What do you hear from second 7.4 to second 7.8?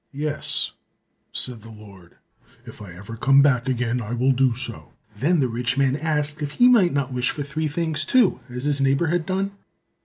three